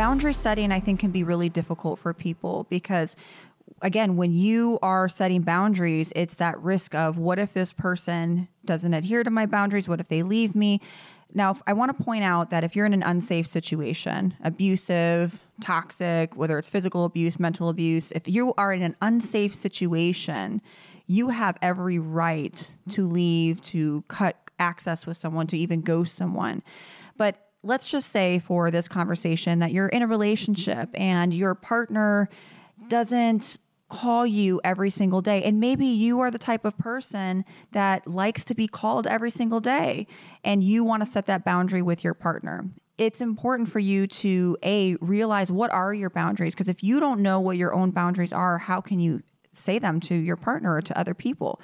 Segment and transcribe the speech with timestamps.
[0.00, 3.16] boundary setting, I think, can be really difficult for people because
[3.82, 8.94] again, when you are setting boundaries, it's that risk of what if this person doesn't
[8.94, 9.90] adhere to my boundaries?
[9.90, 10.80] What if they leave me?
[11.34, 16.34] Now, I want to point out that if you're in an unsafe situation, abusive, toxic,
[16.34, 20.62] whether it's physical abuse, mental abuse, if you are in an unsafe situation,
[21.06, 26.62] you have every right to leave, to cut access with someone, to even ghost someone.
[27.18, 32.28] But let's just say for this conversation that you're in a relationship and your partner
[32.88, 35.42] doesn't call you every single day.
[35.42, 39.60] And maybe you are the type of person that likes to be called every single
[39.60, 40.06] day
[40.44, 42.70] and you want to set that boundary with your partner.
[42.96, 47.22] It's important for you to a realize what are your boundaries because if you don't
[47.22, 50.82] know what your own boundaries are, how can you say them to your partner or
[50.82, 51.60] to other people?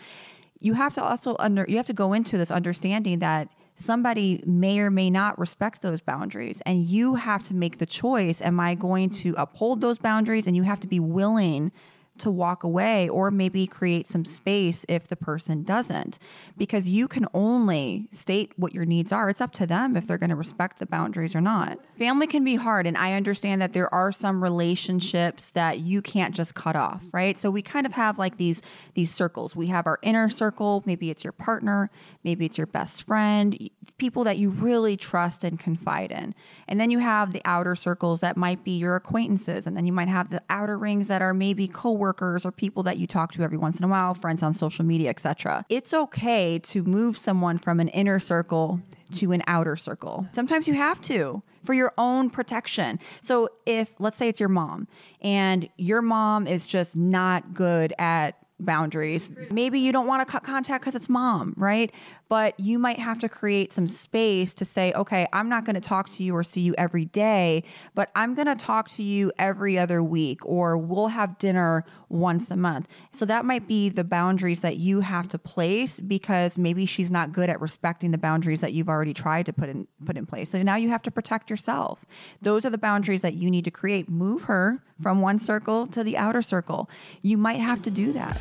[0.60, 4.80] You have to also under you have to go into this understanding that somebody may
[4.80, 6.62] or may not respect those boundaries.
[6.66, 10.46] And you have to make the choice am i going to uphold those boundaries?
[10.46, 11.72] And you have to be willing
[12.20, 16.18] to walk away or maybe create some space if the person doesn't.
[16.56, 19.28] Because you can only state what your needs are.
[19.28, 21.78] It's up to them if they're going to respect the boundaries or not.
[21.98, 26.34] Family can be hard and i understand that there are some relationships that you can't
[26.34, 27.38] just cut off right?
[27.38, 28.62] So we kind of have like these
[28.94, 29.56] these circles.
[29.56, 30.82] We have our inner circle.
[30.86, 31.90] Maybe it's your partner.
[32.24, 33.58] Maybe it's your best friend.
[33.98, 36.34] People that you really trust and confide in.
[36.68, 39.92] And then you have the outer circles that might be your acquaintances and then you
[39.92, 43.32] might have the outer rings that are maybe co coworkers or people that you talk
[43.32, 45.64] to every once in a while, friends on social media, etc.
[45.68, 48.80] It's okay to move someone from an inner circle
[49.12, 50.26] to an outer circle.
[50.32, 52.98] Sometimes you have to for your own protection.
[53.20, 54.88] So if let's say it's your mom
[55.20, 59.30] and your mom is just not good at boundaries.
[59.50, 61.92] Maybe you don't want to cut contact because it's mom, right?
[62.28, 65.80] But you might have to create some space to say, okay, I'm not going to
[65.80, 69.30] talk to you or see you every day, but I'm going to talk to you
[69.38, 72.88] every other week, or we'll have dinner once a month.
[73.12, 77.32] So that might be the boundaries that you have to place because maybe she's not
[77.32, 80.50] good at respecting the boundaries that you've already tried to put in put in place.
[80.50, 82.04] So now you have to protect yourself.
[82.40, 84.08] Those are the boundaries that you need to create.
[84.08, 86.88] Move her from one circle to the outer circle.
[87.22, 88.40] You might have to do that.